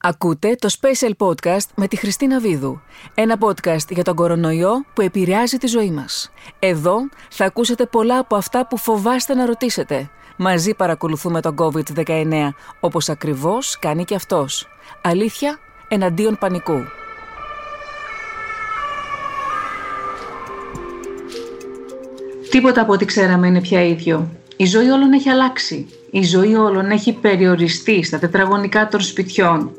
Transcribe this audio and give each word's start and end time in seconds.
Ακούτε 0.00 0.54
το 0.58 0.68
Special 0.80 1.26
Podcast 1.26 1.66
με 1.74 1.88
τη 1.88 1.96
Χριστίνα 1.96 2.40
Βίδου. 2.40 2.80
Ένα 3.14 3.36
podcast 3.40 3.90
για 3.90 4.04
τον 4.04 4.14
κορονοϊό 4.14 4.84
που 4.94 5.00
επηρεάζει 5.00 5.56
τη 5.56 5.66
ζωή 5.66 5.90
μας. 5.90 6.30
Εδώ 6.58 6.96
θα 7.30 7.44
ακούσετε 7.44 7.86
πολλά 7.86 8.18
από 8.18 8.36
αυτά 8.36 8.66
που 8.66 8.76
φοβάστε 8.76 9.34
να 9.34 9.46
ρωτήσετε. 9.46 10.10
Μαζί 10.36 10.74
παρακολουθούμε 10.74 11.40
τον 11.40 11.54
COVID-19, 11.58 12.48
όπως 12.80 13.08
ακριβώς 13.08 13.78
κάνει 13.78 14.04
και 14.04 14.14
αυτός. 14.14 14.68
Αλήθεια 15.02 15.58
εναντίον 15.88 16.38
πανικού. 16.38 16.82
Τίποτα 22.50 22.80
από 22.80 22.92
ό,τι 22.92 23.04
ξέραμε 23.04 23.46
είναι 23.46 23.60
πια 23.60 23.82
ίδιο. 23.82 24.30
Η 24.56 24.64
ζωή 24.64 24.88
όλων 24.88 25.12
έχει 25.12 25.28
αλλάξει. 25.28 25.97
Η 26.10 26.22
ζωή 26.22 26.54
όλων 26.54 26.90
έχει 26.90 27.12
περιοριστεί 27.12 28.02
στα 28.02 28.18
τετραγωνικά 28.18 28.88
των 28.88 29.00
σπιτιών. 29.00 29.70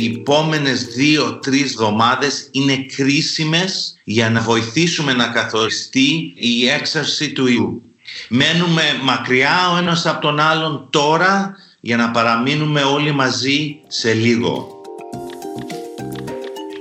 Οι 0.00 0.14
επόμενες 0.18 0.84
δύο-τρεις 0.84 1.72
εβδομάδες 1.72 2.48
είναι 2.50 2.86
κρίσιμες 2.96 3.96
για 4.04 4.30
να 4.30 4.40
βοηθήσουμε 4.40 5.12
να 5.12 5.26
καθοριστεί 5.26 6.32
η 6.34 6.68
έξαρση 6.68 7.32
του 7.32 7.46
ιού. 7.46 7.82
Μένουμε 8.28 8.82
μακριά 9.02 9.70
ο 9.74 9.76
ένας 9.76 10.06
από 10.06 10.20
τον 10.20 10.40
άλλον 10.40 10.88
τώρα 10.90 11.56
για 11.80 11.96
να 11.96 12.10
παραμείνουμε 12.10 12.82
όλοι 12.82 13.12
μαζί 13.12 13.80
σε 13.86 14.12
λίγο. 14.12 14.80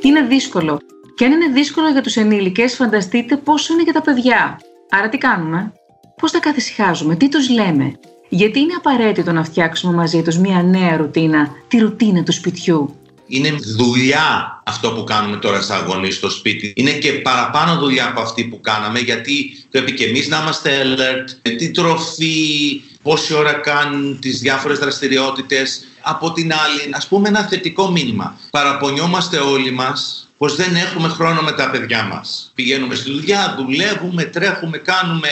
Είναι 0.02 0.21
δύσκολο. 0.21 0.79
Και 1.15 1.26
αν 1.26 1.31
είναι 1.31 1.48
δύσκολο 1.54 1.90
για 1.90 2.02
τους 2.02 2.15
ενήλικες, 2.15 2.76
φανταστείτε 2.76 3.38
πόσο 3.38 3.73
είναι 3.73 3.84
για 3.84 3.93
τα 3.93 4.02
παιδιά. 4.02 4.59
Άρα 4.90 5.09
τι 5.09 5.18
κάνουμε, 5.18 5.73
πώς 6.18 6.31
τα 6.31 6.40
καθησυχάζουμε, 6.40 7.15
τι 7.15 7.29
τους 7.29 7.49
λέμε; 7.49 7.99
Γιατί 8.34 8.59
είναι 8.59 8.73
απαραίτητο 8.77 9.31
να 9.31 9.44
φτιάξουμε 9.44 9.94
μαζί 9.94 10.21
τους 10.21 10.38
μια 10.38 10.63
νέα 10.63 10.98
ρουτίνα, 10.98 11.49
τη 11.67 11.77
ρουτίνα 11.77 12.23
του 12.23 12.31
σπιτιού. 12.31 12.95
Είναι 13.27 13.55
δουλειά 13.76 14.62
αυτό 14.66 14.91
που 14.91 15.04
κάνουμε 15.04 15.38
τώρα 15.38 15.62
σαν 15.62 15.77
αγωνί 15.77 16.12
στο 16.12 16.30
σπίτι. 16.30 16.74
Είναι 16.76 16.91
και 16.91 17.12
παραπάνω 17.12 17.79
δουλειά 17.79 18.07
από 18.07 18.21
αυτή 18.21 18.43
που 18.43 18.62
κάναμε 18.62 18.99
γιατί 18.99 19.65
πρέπει 19.71 19.93
και 19.93 20.05
εμείς 20.05 20.27
να 20.27 20.37
είμαστε 20.37 20.82
alert, 20.84 21.49
τι 21.57 21.71
τροφή, 21.71 22.82
πόση 23.02 23.34
ώρα 23.34 23.54
κάνουν 23.54 24.20
τις 24.20 24.40
διάφορες 24.40 24.79
δραστηριότητες. 24.79 25.85
Από 26.02 26.32
την 26.32 26.52
άλλη, 26.54 26.90
ας 26.91 27.07
πούμε 27.07 27.27
ένα 27.27 27.43
θετικό 27.43 27.91
μήνυμα. 27.91 28.37
Παραπονιόμαστε 28.49 29.37
όλοι 29.37 29.71
μας 29.71 30.29
πως 30.37 30.55
δεν 30.55 30.76
έχουμε 30.76 31.07
χρόνο 31.07 31.41
με 31.41 31.52
τα 31.52 31.70
παιδιά 31.70 32.04
μας. 32.04 32.52
Πηγαίνουμε 32.55 32.96
στη 32.96 33.12
δουλειά, 33.12 33.55
δουλεύουμε, 33.57 34.24
τρέχουμε, 34.24 34.77
κάνουμε. 34.77 35.29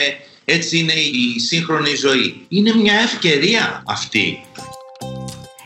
Έτσι 0.52 0.78
είναι 0.78 0.92
η 0.92 1.38
σύγχρονη 1.38 1.94
ζωή. 1.94 2.46
Είναι 2.48 2.74
μια 2.74 2.94
ευκαιρία 2.94 3.82
αυτή. 3.86 4.44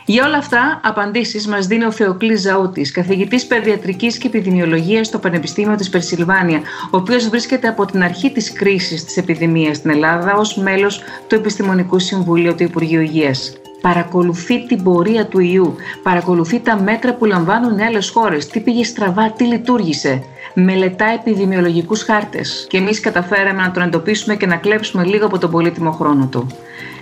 Για 0.05 0.25
όλα 0.25 0.37
αυτά, 0.37 0.81
απαντήσεις 0.83 1.47
μας 1.47 1.67
δίνει 1.67 1.85
ο 1.85 1.91
Θεοκλής 1.91 2.41
Ζαούτης, 2.41 2.91
καθηγητής 2.91 3.45
Παιδιατρικής 3.45 4.17
και 4.17 4.27
Επιδημιολογίας 4.27 5.07
στο 5.07 5.19
Πανεπιστήμιο 5.19 5.75
της 5.75 5.89
Περσιλβάνια, 5.89 6.61
ο 6.91 6.97
οποίος 6.97 7.29
βρίσκεται 7.29 7.67
από 7.67 7.85
την 7.85 8.03
αρχή 8.03 8.31
της 8.31 8.53
κρίσης 8.53 9.05
της 9.05 9.17
επιδημίας 9.17 9.77
στην 9.77 9.89
Ελλάδα 9.89 10.35
ως 10.35 10.57
μέλος 10.57 11.01
του 11.27 11.35
Επιστημονικού 11.35 11.99
Συμβουλίου 11.99 12.55
του 12.55 12.63
Υπουργείου 12.63 13.01
Υγείας 13.01 13.53
παρακολουθεί 13.87 14.65
την 14.65 14.83
πορεία 14.83 15.25
του 15.25 15.39
ιού, 15.39 15.75
παρακολουθεί 16.03 16.59
τα 16.59 16.81
μέτρα 16.81 17.13
που 17.13 17.25
λαμβάνουν 17.25 17.77
οι 17.77 17.83
άλλες 17.83 18.09
χώρες, 18.09 18.47
τι 18.47 18.59
πήγε 18.59 18.83
στραβά, 18.83 19.31
τι 19.31 19.43
λειτουργήσε. 19.43 20.23
Μελετά 20.53 21.05
επιδημιολογικούς 21.05 22.03
χάρτες 22.03 22.65
και 22.69 22.77
εμείς 22.77 22.99
καταφέραμε 22.99 23.61
να 23.61 23.71
τον 23.71 23.83
εντοπίσουμε 23.83 24.35
και 24.35 24.45
να 24.45 24.55
κλέψουμε 24.55 25.03
λίγο 25.03 25.25
από 25.25 25.37
τον 25.37 25.51
πολύτιμο 25.51 25.91
χρόνο 25.91 26.27
του. 26.31 26.47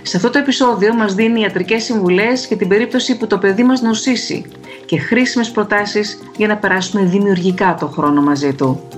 Σε 0.02 0.16
αυτό 0.16 0.30
το 0.30 0.38
επεισόδιο 0.38 0.94
μας 0.94 1.14
δίνει 1.14 1.40
ιατρικές 1.40 1.84
συμβουλές 1.84 2.46
για 2.46 2.56
την 2.56 2.68
περίπτωση 2.68 3.16
που 3.16 3.26
το 3.26 3.38
παιδί 3.38 3.62
μας 3.62 3.80
νοσήσει 3.80 4.44
και 4.86 4.98
χρήσιμες 4.98 5.50
προτάσεις 5.50 6.18
για 6.36 6.46
να 6.46 6.56
περάσουμε 6.56 7.04
δημιουργικά 7.04 7.76
το 7.80 7.86
χρόνο 7.86 8.22
μαζί 8.22 8.54
του. 8.54 8.88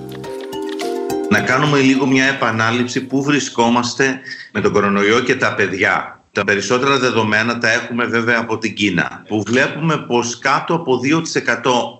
Να 1.29 1.39
κάνουμε 1.39 1.79
λίγο 1.79 2.05
μια 2.05 2.25
επανάληψη 2.25 3.01
που 3.05 3.23
βρισκόμαστε 3.23 4.19
με 4.51 4.61
τον 4.61 4.71
κορονοϊό 4.71 5.19
και 5.19 5.35
τα 5.35 5.55
παιδιά. 5.55 6.16
Τα 6.37 6.43
περισσότερα 6.43 6.97
δεδομένα 6.97 7.57
τα 7.57 7.71
έχουμε 7.71 8.05
βέβαια 8.05 8.39
από 8.39 8.57
την 8.57 8.73
Κίνα, 8.73 9.23
που 9.27 9.43
βλέπουμε 9.47 9.97
πως 9.97 10.37
κάτω 10.37 10.73
από 10.73 10.99
2% 11.03 11.21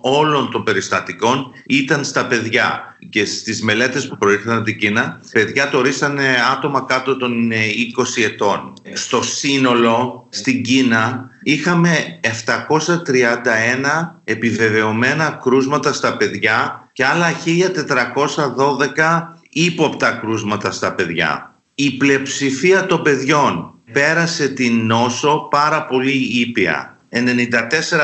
όλων 0.01 0.51
των 0.51 0.63
περιστατικών 0.63 1.51
ήταν 1.65 2.03
στα 2.03 2.25
παιδιά. 2.25 2.97
Και 3.09 3.25
στις 3.25 3.63
μελέτες 3.63 4.07
που 4.07 4.17
προήρθαν 4.17 4.55
από 4.55 4.65
την 4.65 4.77
Κίνα, 4.77 5.19
παιδιά 5.31 5.69
το 5.69 5.77
ορίσανε 5.77 6.35
άτομα 6.51 6.85
κάτω 6.87 7.17
των 7.17 7.51
20 7.51 8.23
ετών. 8.23 8.73
Στο 8.93 9.21
σύνολο, 9.21 10.27
στην 10.29 10.63
Κίνα, 10.63 11.29
είχαμε 11.43 12.19
731 12.21 12.27
επιβεβαιωμένα 14.23 15.39
κρούσματα 15.43 15.93
στα 15.93 16.17
παιδιά 16.17 16.89
και 16.93 17.05
άλλα 17.05 17.31
1412 17.31 17.33
ύποπτα 19.49 20.11
κρούσματα 20.11 20.71
στα 20.71 20.93
παιδιά. 20.93 21.55
Η 21.75 21.91
πλειοψηφία 21.91 22.85
των 22.85 23.01
παιδιών 23.01 23.71
πέρασε 23.91 24.47
την 24.49 24.85
νόσο 24.85 25.47
πάρα 25.51 25.85
πολύ 25.85 26.39
ήπια. 26.39 26.97
94 27.09 27.19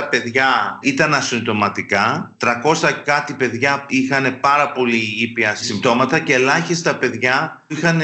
παιδιά 0.10 0.80
ήταν 0.82 1.14
ασυμπτωματικά, 1.14 2.36
300 2.40 2.92
κάτι 3.06 3.34
παιδιά 3.34 3.86
είχαν 3.88 4.40
πάρα 4.40 4.72
πολύ 4.72 5.16
ήπια 5.20 5.56
συμπτώματα 5.56 6.20
και 6.20 6.34
ελάχιστα 6.34 6.96
παιδιά 6.96 7.64
είχαν 7.68 8.02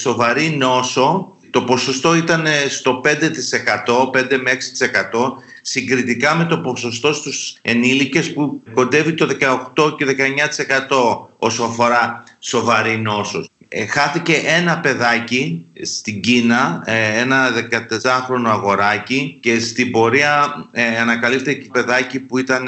σοβαρή 0.00 0.56
νόσο. 0.58 1.36
Το 1.50 1.62
ποσοστό 1.62 2.14
ήταν 2.14 2.46
στο 2.68 3.00
5%, 3.04 4.10
5 4.10 4.38
με 4.42 4.50
6% 4.50 5.32
συγκριτικά 5.62 6.34
με 6.34 6.44
το 6.44 6.58
ποσοστό 6.58 7.12
στους 7.12 7.56
ενήλικες 7.62 8.32
που 8.32 8.62
κοντεύει 8.72 9.14
το 9.14 9.28
18 9.74 9.96
και 9.96 10.04
19% 10.04 11.28
όσο 11.38 11.64
αφορά 11.64 12.22
σοβαρή 12.38 12.96
νόσο. 12.98 13.44
Ε, 13.74 13.86
χάθηκε 13.86 14.42
ένα 14.44 14.78
παιδάκι 14.80 15.66
στην 15.82 16.20
Κίνα, 16.20 16.82
ε, 16.84 17.20
ένα 17.20 17.48
14χρονο 17.70 18.46
αγοράκι 18.46 19.38
και 19.42 19.60
στην 19.60 19.90
πορεία 19.90 20.68
ε, 20.72 20.98
ανακαλύφθηκε 21.00 21.68
παιδάκι 21.72 22.20
που 22.20 22.38
ήταν 22.38 22.66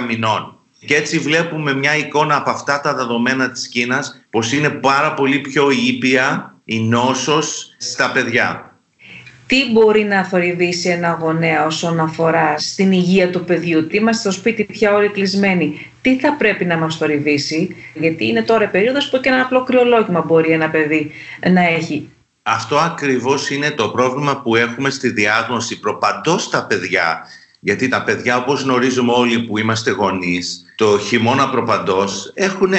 10 0.00 0.04
μηνών. 0.06 0.58
Και 0.86 0.94
έτσι 0.94 1.18
βλέπουμε 1.18 1.74
μια 1.74 1.96
εικόνα 1.96 2.36
από 2.36 2.50
αυτά 2.50 2.80
τα 2.80 2.94
δεδομένα 2.94 3.50
της 3.50 3.68
Κίνας 3.68 4.24
πως 4.30 4.52
είναι 4.52 4.68
πάρα 4.68 5.14
πολύ 5.14 5.38
πιο 5.38 5.70
ήπια 5.70 6.54
η 6.64 6.80
νόσος 6.80 7.74
στα 7.78 8.10
παιδιά 8.10 8.72
τι 9.52 9.70
μπορεί 9.72 10.04
να 10.04 10.24
θορυβήσει 10.24 10.88
ένα 10.88 11.18
γονέα 11.20 11.64
όσον 11.66 12.00
αφορά 12.00 12.58
στην 12.58 12.92
υγεία 12.92 13.30
του 13.30 13.44
παιδιού; 13.44 13.86
Τι 13.86 13.96
είμαστε 13.96 14.30
στο 14.30 14.40
σπίτι 14.40 14.64
πια 14.64 14.94
όλοι 14.94 15.08
κλεισμένοι. 15.08 15.91
Τι 16.02 16.18
θα 16.18 16.34
πρέπει 16.34 16.64
να 16.64 16.76
μας 16.76 16.96
θορυβήσει, 16.96 17.76
γιατί 17.94 18.26
είναι 18.26 18.42
τώρα 18.42 18.68
περίοδος 18.68 19.08
που 19.08 19.20
και 19.20 19.28
ένα 19.28 19.40
απλό 19.40 19.62
κρυολόγημα 19.62 20.20
μπορεί 20.20 20.52
ένα 20.52 20.70
παιδί 20.70 21.10
να 21.50 21.60
έχει. 21.60 22.08
Αυτό 22.42 22.76
ακριβώς 22.76 23.50
είναι 23.50 23.70
το 23.70 23.88
πρόβλημα 23.88 24.40
που 24.40 24.56
έχουμε 24.56 24.90
στη 24.90 25.08
διάγνωση 25.08 25.80
προπαντός 25.80 26.42
στα 26.42 26.66
παιδιά. 26.66 27.26
Γιατί 27.60 27.88
τα 27.88 28.02
παιδιά 28.02 28.36
όπως 28.36 28.62
γνωρίζουμε 28.62 29.12
όλοι 29.12 29.42
που 29.42 29.58
είμαστε 29.58 29.90
γονείς, 29.90 30.64
το 30.76 30.98
χειμώνα 30.98 31.50
προπαντός 31.50 32.30
έχουν 32.34 32.72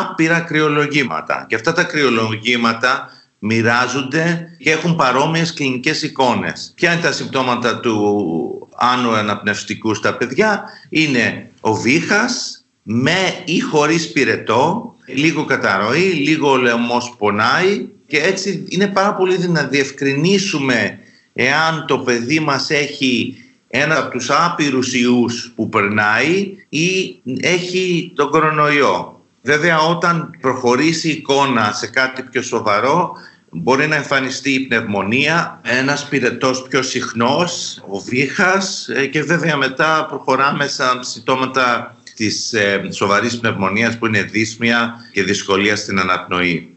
άπειρα 0.00 0.40
κρυολογήματα. 0.40 1.46
Και 1.48 1.54
αυτά 1.54 1.72
τα 1.72 1.84
κρυολογήματα 1.84 3.10
μοιράζονται 3.38 4.48
και 4.58 4.70
έχουν 4.70 4.96
παρόμοιες 4.96 5.52
κλινικές 5.52 6.02
εικόνες. 6.02 6.72
Ποια 6.74 6.92
είναι 6.92 7.02
τα 7.02 7.12
συμπτώματα 7.12 7.80
του 7.80 8.68
άνω 8.76 9.10
αναπνευστικούς 9.10 9.96
στα 9.96 10.16
παιδιά; 10.16 10.62
Είναι 10.88 11.50
ο 11.60 11.74
βήχας 11.74 12.57
με 12.90 13.42
ή 13.44 13.60
χωρίς 13.60 14.12
πυρετό, 14.12 14.94
λίγο 15.06 15.44
καταρροή, 15.44 16.10
λίγο 16.12 16.50
ο 16.50 16.56
λαιμός 16.56 17.14
πονάει 17.18 17.88
και 18.06 18.18
έτσι 18.18 18.64
είναι 18.68 18.86
πάρα 18.86 19.14
πολύ 19.14 19.48
να 19.48 19.62
διευκρινίσουμε 19.62 20.98
εάν 21.32 21.84
το 21.86 21.98
παιδί 21.98 22.40
μας 22.40 22.70
έχει 22.70 23.36
ένα 23.68 23.98
από 23.98 24.10
τους 24.10 24.30
άπειρους 24.30 24.94
ιούς 24.94 25.52
που 25.54 25.68
περνάει 25.68 26.54
ή 26.68 27.20
έχει 27.40 28.12
τον 28.14 28.30
κορονοϊό. 28.30 29.22
Βέβαια 29.42 29.78
όταν 29.78 30.30
προχωρήσει 30.40 31.08
η 31.08 31.12
εικόνα 31.12 31.72
σε 31.72 31.86
κάτι 31.86 32.22
πιο 32.22 32.42
σοβαρό 32.42 33.12
μπορεί 33.50 33.86
να 33.86 33.96
εμφανιστεί 33.96 34.50
η 34.50 34.60
πνευμονία, 34.60 35.60
ένας 35.64 36.08
πυρετός 36.08 36.62
πιο 36.68 36.82
συχνός, 36.82 37.82
ο 37.88 37.98
βήχας 37.98 38.88
ε, 38.88 39.06
και 39.06 39.22
βέβαια 39.22 39.56
μετά 39.56 40.06
προχωράμε 40.08 40.66
σαν 40.66 41.04
συμπτώματα 41.04 41.96
της 42.18 42.52
ε, 42.52 42.88
σοβαρής 42.90 43.38
πνευμονίας 43.38 43.98
που 43.98 44.06
είναι 44.06 44.22
δύσμια 44.22 44.94
και 45.12 45.22
δυσκολία 45.22 45.76
στην 45.76 45.98
αναπνοή. 45.98 46.76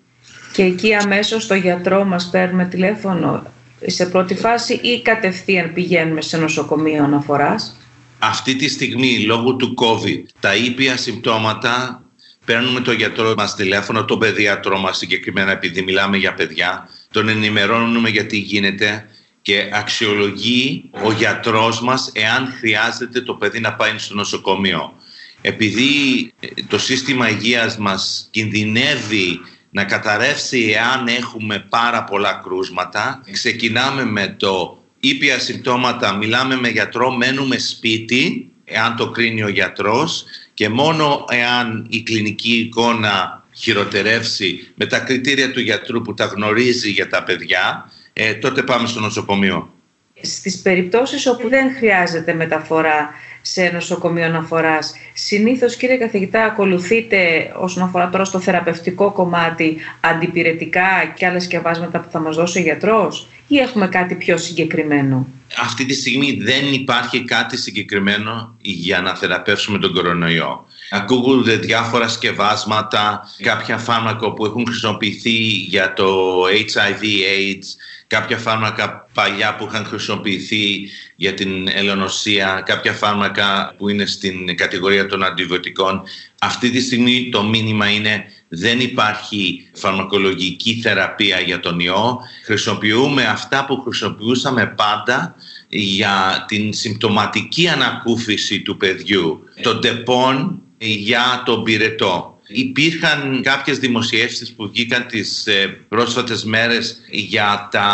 Και 0.53 0.63
εκεί 0.63 0.93
αμέσως 0.95 1.43
στο 1.43 1.55
γιατρό 1.55 2.03
μας 2.03 2.29
παίρνουμε 2.29 2.65
τηλέφωνο 2.65 3.43
σε 3.85 4.05
πρώτη 4.05 4.35
φάση 4.35 4.73
ή 4.73 5.01
κατευθείαν 5.01 5.73
πηγαίνουμε 5.73 6.21
σε 6.21 6.38
νοσοκομείο 6.38 7.03
αναφοράς. 7.03 7.77
Αυτή 8.19 8.55
τη 8.55 8.69
στιγμή 8.69 9.19
λόγω 9.19 9.55
του 9.55 9.73
COVID 9.77 10.23
τα 10.39 10.55
ήπια 10.55 10.97
συμπτώματα 10.97 12.03
παίρνουμε 12.45 12.79
τον 12.79 12.95
γιατρό 12.95 13.33
μας 13.38 13.55
τηλέφωνο, 13.55 14.05
τον 14.05 14.19
παιδιατρό 14.19 14.79
μας 14.79 14.97
συγκεκριμένα, 14.97 15.51
επειδή 15.51 15.81
μιλάμε 15.81 16.17
για 16.17 16.33
παιδιά, 16.33 16.89
τον 17.11 17.27
ενημερώνουμε 17.27 18.09
γιατί 18.09 18.38
γίνεται 18.38 19.05
και 19.41 19.69
αξιολογεί 19.73 20.89
ο 21.03 21.11
γιατρός 21.11 21.81
μας 21.81 22.11
εάν 22.13 22.53
χρειάζεται 22.59 23.21
το 23.21 23.33
παιδί 23.33 23.59
να 23.59 23.73
πάει 23.73 23.97
στο 23.97 24.15
νοσοκομείο. 24.15 24.93
Επειδή 25.41 26.33
το 26.67 26.79
σύστημα 26.79 27.29
υγείας 27.29 27.77
μας 27.77 28.27
κινδυνεύει 28.31 29.39
να 29.71 29.83
καταρρεύσει 29.83 30.75
εάν 30.75 31.07
έχουμε 31.07 31.65
πάρα 31.69 32.03
πολλά 32.03 32.41
κρούσματα, 32.43 33.23
ξεκινάμε 33.31 34.05
με 34.05 34.35
το 34.39 34.83
ήπια 34.99 35.39
συμπτώματα, 35.39 36.15
μιλάμε 36.15 36.55
με 36.55 36.69
γιατρό, 36.69 37.11
μένουμε 37.11 37.57
σπίτι, 37.57 38.51
εάν 38.63 38.95
το 38.95 39.09
κρίνει 39.09 39.43
ο 39.43 39.47
γιατρός 39.49 40.25
και 40.53 40.69
μόνο 40.69 41.25
εάν 41.29 41.85
η 41.89 42.01
κλινική 42.01 42.53
εικόνα 42.53 43.45
χειροτερεύσει 43.55 44.71
με 44.75 44.85
τα 44.85 44.99
κριτήρια 44.99 45.51
του 45.51 45.59
γιατρού 45.59 46.01
που 46.01 46.13
τα 46.13 46.25
γνωρίζει 46.25 46.89
για 46.89 47.07
τα 47.07 47.23
παιδιά, 47.23 47.91
ε, 48.13 48.33
τότε 48.33 48.63
πάμε 48.63 48.88
στο 48.88 48.99
νοσοκομείο. 48.99 49.73
Στις 50.21 50.61
περιπτώσεις 50.61 51.27
όπου 51.27 51.49
δεν 51.49 51.75
χρειάζεται 51.75 52.33
μεταφορά 52.33 53.09
σε 53.41 53.69
νοσοκομείο 53.73 54.25
αναφοράς. 54.25 54.93
Συνήθως, 55.13 55.75
κύριε 55.75 55.97
καθηγητά, 55.97 56.43
ακολουθείτε 56.43 57.51
όσον 57.59 57.83
αφορά 57.83 58.09
τώρα 58.09 58.25
στο 58.25 58.39
θεραπευτικό 58.39 59.11
κομμάτι 59.11 59.77
αντιπηρετικά 59.99 61.13
και 61.15 61.25
άλλα 61.25 61.39
σκευάσματα 61.39 61.99
που 61.99 62.07
θα 62.11 62.19
μας 62.19 62.35
δώσει 62.35 62.59
ο 62.59 62.61
γιατρός, 62.61 63.27
ή 63.47 63.57
έχουμε 63.57 63.88
κάτι 63.88 64.15
πιο 64.15 64.38
συγκεκριμένο; 64.38 65.27
Αυτή 65.61 65.85
τη 65.85 65.93
στιγμή 65.93 66.38
δεν 66.41 66.73
υπάρχει 66.73 67.23
κάτι 67.23 67.57
συγκεκριμένο 67.57 68.55
για 68.61 69.01
να 69.01 69.15
θεραπεύσουμε 69.15 69.77
τον 69.77 69.93
κορονοϊό. 69.93 70.65
Ακούγονται 70.89 71.55
διάφορα 71.55 72.07
σκευάσματα, 72.07 73.21
κάποια 73.43 73.77
φάρμακα 73.77 74.33
που 74.33 74.45
έχουν 74.45 74.65
χρησιμοποιηθεί 74.65 75.38
για 75.47 75.93
το 75.93 76.41
HIV-AIDS, 76.45 77.65
κάποια 78.11 78.37
φάρμακα 78.37 79.07
παλιά 79.13 79.55
που 79.55 79.65
είχαν 79.69 79.85
χρησιμοποιηθεί 79.85 80.89
για 81.15 81.33
την 81.33 81.67
ελαιονοσία, 81.67 82.63
κάποια 82.65 82.93
φάρμακα 82.93 83.75
που 83.77 83.89
είναι 83.89 84.05
στην 84.05 84.57
κατηγορία 84.57 85.05
των 85.05 85.23
αντιβιωτικών. 85.23 86.03
Αυτή 86.41 86.69
τη 86.69 86.81
στιγμή 86.81 87.29
το 87.31 87.43
μήνυμα 87.43 87.89
είναι 87.89 88.23
δεν 88.47 88.79
υπάρχει 88.79 89.69
φαρμακολογική 89.73 90.79
θεραπεία 90.83 91.39
για 91.39 91.59
τον 91.59 91.79
ιό. 91.79 92.19
Χρησιμοποιούμε 92.45 93.23
αυτά 93.23 93.65
που 93.65 93.81
χρησιμοποιούσαμε 93.81 94.73
πάντα 94.77 95.35
για 95.69 96.45
την 96.47 96.73
συμπτωματική 96.73 97.67
ανακούφιση 97.67 98.61
του 98.61 98.77
παιδιού. 98.77 99.43
Το 99.61 99.79
τεπών 99.79 100.61
για 100.77 101.43
τον 101.45 101.63
πυρετό. 101.63 102.30
Υπήρχαν 102.53 103.42
κάποιες 103.44 103.77
δημοσιεύσεις 103.77 104.53
που 104.53 104.69
βγήκαν 104.69 105.06
τις 105.07 105.48
ε, 105.48 105.68
πρόσφατες 105.88 106.44
μέρες 106.44 106.98
για 107.09 107.68
τα 107.71 107.88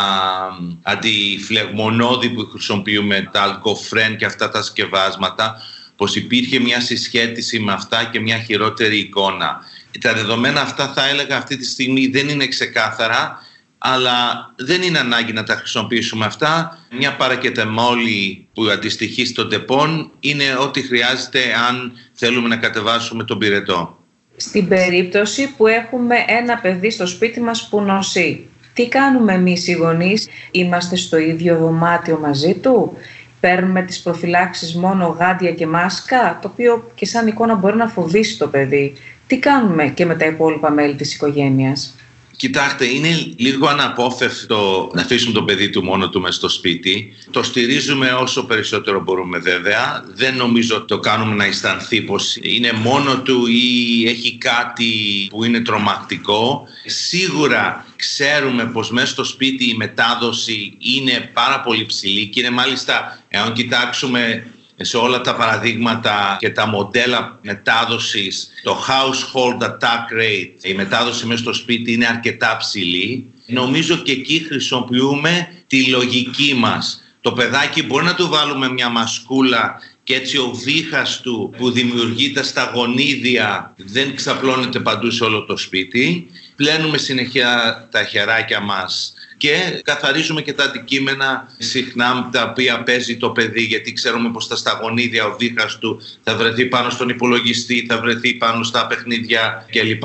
αντιφλεγμονώδη 0.82 2.30
που 2.30 2.50
χρησιμοποιούμε, 2.52 3.30
τα 3.32 3.42
αλκοφρέν 3.42 4.18
και 4.18 4.26
αυτά 4.26 4.50
τα 4.50 4.62
σκευάσματα, 4.62 5.62
πως 5.96 6.16
υπήρχε 6.16 6.60
μια 6.60 6.82
συσχέτιση 6.82 7.60
με 7.60 7.72
αυτά 7.72 8.04
και 8.04 8.20
μια 8.20 8.38
χειρότερη 8.38 8.98
εικόνα. 8.98 9.60
Τα 10.00 10.14
δεδομένα 10.14 10.62
αυτά 10.62 10.94
θα 10.94 11.08
έλεγα 11.08 11.38
αυτή 11.38 11.58
τη 11.58 11.66
στιγμή 11.66 12.08
δεν 12.08 12.30
είναι 12.30 12.48
ξεκάθαρα, 12.48 13.42
αλλά 13.78 14.54
δεν 14.56 14.82
είναι 14.82 15.00
ανάγκη 15.00 15.34
να 15.34 15.44
τα 15.44 15.56
χρησιμοποιήσουμε 15.56 16.26
αυτά. 16.26 16.80
Μια 16.92 17.16
παρακετεμόλη 17.16 18.48
που 18.54 18.70
αντιστοιχεί 18.70 19.26
στον 19.26 19.50
τεπών 19.50 20.12
είναι 20.20 20.56
ό,τι 20.60 20.82
χρειάζεται 20.82 21.40
αν 21.70 21.92
θέλουμε 22.14 22.48
να 22.48 22.58
κατεβάσουμε 22.58 23.24
τον 23.24 23.38
πυρετό. 23.38 23.97
Στην 24.40 24.68
περίπτωση 24.68 25.54
που 25.58 25.68
έχουμε 25.68 26.16
ένα 26.28 26.58
παιδί 26.58 26.90
στο 26.90 27.08
σπίτι 27.08 27.40
μας 27.42 27.68
που 27.70 27.82
νοσεί, 27.82 28.46
τι 28.74 28.88
κάνουμε 28.88 29.34
εμείς 29.34 29.68
οι 29.68 29.72
γονείς, 29.72 30.28
είμαστε 30.52 30.96
στο 30.96 31.18
ίδιο 31.18 31.58
δωμάτιο 31.58 32.20
μαζί 32.20 32.54
του, 32.54 32.94
παίρνουμε 33.40 33.82
τις 33.82 34.02
προφυλάξεις 34.02 34.76
μόνο 34.76 35.08
γάντια 35.20 35.52
και 35.52 35.68
μάσκα, 35.68 36.40
το 36.42 36.50
οποίο 36.52 36.92
και 36.96 37.06
σαν 37.06 37.28
εικόνα 37.28 37.56
μπορεί 37.56 37.76
να 37.76 37.88
φοβήσει 37.88 38.38
το 38.38 38.48
παιδί. 38.48 38.94
Τι 39.28 39.38
κάνουμε 39.38 39.88
και 39.88 40.06
με 40.06 40.16
τα 40.16 40.26
υπόλοιπα 40.26 40.72
μέλη 40.72 40.96
της 40.96 41.14
οικογένειας; 41.14 41.96
Κοιτάξτε, 42.38 42.86
είναι 42.86 43.34
λίγο 43.38 43.68
αναπόφευκτο 43.68 44.92
να 44.94 45.02
αφήσουμε 45.02 45.34
το 45.34 45.44
παιδί 45.44 45.70
του 45.70 45.84
μόνο 45.84 46.10
του 46.10 46.22
μέσα 46.22 46.34
στο 46.34 46.50
σπίτι. 46.50 47.14
Το 47.32 47.44
στηρίζουμε 47.44 48.12
όσο 48.12 48.46
περισσότερο 48.46 49.02
μπορούμε 49.04 49.38
βέβαια. 49.38 50.06
Δεν 50.14 50.36
νομίζω 50.36 50.76
ότι 50.76 50.86
το 50.86 51.00
κάνουμε 51.00 51.36
να 51.36 51.46
αισθανθεί 51.46 52.02
πως 52.02 52.38
είναι 52.42 52.72
μόνο 52.72 53.22
του 53.22 53.48
ή 53.48 54.08
έχει 54.08 54.38
κάτι 54.38 54.92
που 55.30 55.44
είναι 55.44 55.60
τρομακτικό. 55.60 56.68
Σίγουρα 56.86 57.86
ξέρουμε 57.96 58.66
πως 58.66 58.92
μέσα 58.92 59.08
στο 59.08 59.24
σπίτι 59.24 59.70
η 59.70 59.74
μετάδοση 59.74 60.78
είναι 60.80 61.30
πάρα 61.34 61.62
πολύ 61.62 61.86
ψηλή 61.86 62.28
και 62.28 62.40
είναι 62.40 62.50
μάλιστα, 62.50 63.24
εάν 63.28 63.54
κοιτάξουμε 63.54 64.52
σε 64.82 64.98
όλα 64.98 65.22
τα 65.22 65.36
παραδείγματα 65.36 66.38
και 66.40 66.50
τα 66.50 66.68
μοντέλα 66.68 67.40
μετάδοσης 67.42 68.50
το 68.64 68.86
household 68.88 69.64
attack 69.64 70.22
rate, 70.22 70.64
η 70.64 70.74
μετάδοση 70.74 71.26
μέσα 71.26 71.42
στο 71.42 71.54
σπίτι 71.54 71.94
είναι 71.94 72.08
αρκετά 72.08 72.58
ψηλή. 72.60 73.32
Νομίζω 73.46 73.96
και 73.96 74.12
εκεί 74.12 74.46
χρησιμοποιούμε 74.48 75.48
τη 75.68 75.86
λογική 75.86 76.54
μας. 76.58 77.02
Το 77.22 77.32
παιδάκι 77.32 77.84
μπορεί 77.84 78.06
να 78.06 78.16
του 78.16 78.28
βάλουμε 78.28 78.70
μια 78.70 78.90
μασκούλα 78.90 79.80
και 80.04 80.16
έτσι 80.16 80.38
ο 80.38 80.52
βήχας 80.64 81.22
του 81.22 81.54
που 81.58 81.72
δημιουργείται 81.72 82.44
στα 82.44 82.72
γονίδια 82.74 83.74
δεν 83.78 84.16
ξαπλώνεται 84.16 84.80
παντού 84.80 85.12
σε 85.12 85.24
όλο 85.24 85.46
το 85.46 85.58
σπίτι. 85.58 86.28
Πλένουμε 86.56 86.98
συνεχεία 86.98 87.88
τα 87.92 88.04
χεράκια 88.04 88.60
μας 88.60 89.14
και 89.38 89.82
καθαρίζουμε 89.84 90.42
και 90.42 90.54
τα 90.54 90.64
αντικείμενα 90.64 91.48
συχνά 91.58 92.30
τα 92.32 92.44
οποία 92.44 92.84
παίζει 92.84 93.18
το 93.18 93.30
παιδί 93.30 93.62
γιατί 93.62 93.94
ξέρουμε 93.94 94.30
πως 94.30 94.48
τα 94.48 94.56
σταγονίδια 94.56 95.26
ο 95.26 95.36
δίχας 95.36 95.78
του 95.78 96.02
θα 96.24 96.36
βρεθεί 96.36 96.66
πάνω 96.66 96.90
στον 96.90 97.10
υπολογιστή, 97.10 97.86
θα 97.90 98.00
βρεθεί 98.00 98.34
πάνω 98.34 98.64
στα 98.64 98.88
παιχνίδια 98.88 99.66
κλπ. 99.72 100.04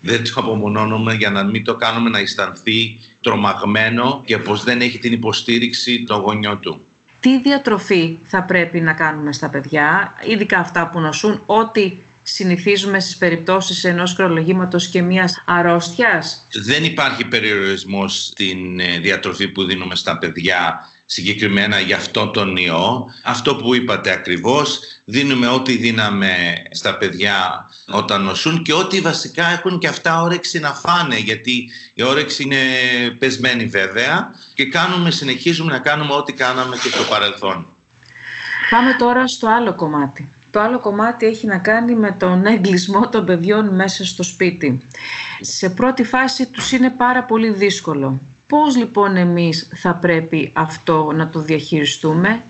Δεν 0.00 0.24
το 0.24 0.32
απομονώνουμε 0.34 1.14
για 1.14 1.30
να 1.30 1.44
μην 1.44 1.64
το 1.64 1.74
κάνουμε 1.74 2.10
να 2.10 2.18
αισθανθεί 2.18 2.98
τρομαγμένο 3.20 4.22
και 4.26 4.38
πως 4.38 4.64
δεν 4.64 4.80
έχει 4.80 4.98
την 4.98 5.12
υποστήριξη 5.12 6.04
των 6.04 6.20
γονιών 6.20 6.60
του. 6.60 6.86
Τι 7.20 7.40
διατροφή 7.40 8.18
θα 8.22 8.42
πρέπει 8.42 8.80
να 8.80 8.92
κάνουμε 8.92 9.32
στα 9.32 9.48
παιδιά, 9.48 10.14
ειδικά 10.28 10.58
αυτά 10.58 10.88
που 10.88 11.00
νοσούν, 11.00 11.42
ότι 11.46 12.04
συνηθίζουμε 12.28 13.00
στις 13.00 13.16
περιπτώσεις 13.16 13.84
ενός 13.84 14.14
κρολογήματος 14.14 14.88
και 14.88 15.02
μιας 15.02 15.42
αρρώστιας; 15.46 16.46
Δεν 16.64 16.84
υπάρχει 16.84 17.24
περιορισμός 17.24 18.24
στην 18.24 18.80
ε, 18.80 18.98
διατροφή 18.98 19.48
που 19.48 19.64
δίνουμε 19.64 19.94
στα 19.94 20.18
παιδιά 20.18 20.88
συγκεκριμένα 21.06 21.80
για 21.80 21.96
αυτό 21.96 22.28
τον 22.28 22.56
ιό. 22.56 23.06
Αυτό 23.22 23.56
που 23.56 23.74
είπατε 23.74 24.10
ακριβώς, 24.10 24.80
δίνουμε 25.04 25.46
ό,τι 25.48 25.76
δίναμε 25.76 26.52
στα 26.70 26.96
παιδιά 26.96 27.70
όταν 27.86 28.22
νοσούν 28.22 28.62
και 28.62 28.72
ό,τι 28.72 29.00
βασικά 29.00 29.46
έχουν 29.46 29.78
και 29.78 29.88
αυτά 29.88 30.22
όρεξη 30.22 30.58
να 30.58 30.74
φάνε 30.74 31.18
γιατί 31.18 31.70
η 31.94 32.02
όρεξη 32.02 32.42
είναι 32.42 32.56
πεσμένη 33.18 33.64
βέβαια 33.64 34.34
και 34.54 34.64
κάνουμε, 34.64 35.10
συνεχίζουμε 35.10 35.72
να 35.72 35.78
κάνουμε 35.78 36.14
ό,τι 36.14 36.32
κάναμε 36.32 36.76
και 36.76 36.88
στο 36.88 37.02
παρελθόν. 37.02 37.66
Πάμε 38.70 38.92
τώρα 38.98 39.26
στο 39.26 39.48
άλλο 39.48 39.74
κομμάτι. 39.74 40.30
Το 40.56 40.62
άλλο 40.62 40.80
κομμάτι 40.80 41.26
έχει 41.26 41.46
να 41.46 41.58
κάνει 41.58 41.94
με 41.94 42.16
τον 42.18 42.46
εγκλισμό 42.46 43.08
των 43.08 43.24
παιδιών 43.24 43.74
μέσα 43.74 44.04
στο 44.04 44.22
σπίτι. 44.22 44.86
Σε 45.40 45.70
πρώτη 45.70 46.04
φάση 46.04 46.46
τους 46.46 46.72
είναι 46.72 46.90
πάρα 46.90 47.24
πολύ 47.24 47.50
δύσκολο. 47.50 48.20
Πώς 48.46 48.76
λοιπόν 48.76 49.16
εμείς 49.16 49.68
θα 49.74 49.94
πρέπει 49.94 50.50
αυτό 50.52 51.12
να 51.14 51.28
το 51.28 51.40
διαχειριστούμε; 51.40 52.42